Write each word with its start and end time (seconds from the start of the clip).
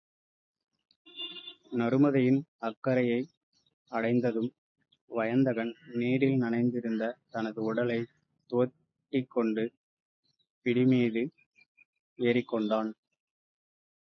நருமதையின் 1.71 2.39
அக் 2.59 2.77
கரையை 2.79 3.19
அடைந்ததும் 3.91 4.49
வயந்தகன் 5.11 5.73
நீரில் 5.93 6.41
நனைந்திருந்த 6.41 7.11
தனது 7.29 7.63
உடலைத் 7.63 8.09
துவட்டிக்கொண்டு 8.49 9.65
பிடிமீது 10.65 11.23
ஏறிக்கொண்டான். 12.19 12.91